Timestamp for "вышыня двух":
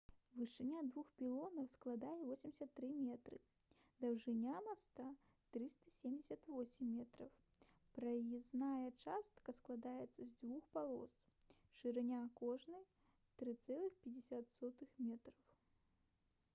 0.37-1.09